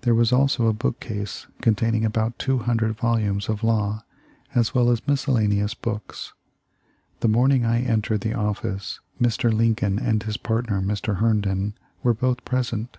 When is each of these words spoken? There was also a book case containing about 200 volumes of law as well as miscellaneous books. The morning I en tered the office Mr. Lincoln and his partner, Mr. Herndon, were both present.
There 0.00 0.14
was 0.14 0.32
also 0.32 0.68
a 0.68 0.72
book 0.72 1.00
case 1.00 1.46
containing 1.60 2.02
about 2.06 2.38
200 2.38 2.96
volumes 2.96 3.46
of 3.50 3.62
law 3.62 4.04
as 4.54 4.74
well 4.74 4.88
as 4.88 5.06
miscellaneous 5.06 5.74
books. 5.74 6.32
The 7.20 7.28
morning 7.28 7.66
I 7.66 7.82
en 7.82 8.00
tered 8.00 8.22
the 8.22 8.32
office 8.32 9.00
Mr. 9.20 9.52
Lincoln 9.52 9.98
and 9.98 10.22
his 10.22 10.38
partner, 10.38 10.80
Mr. 10.80 11.16
Herndon, 11.18 11.74
were 12.02 12.14
both 12.14 12.42
present. 12.46 12.96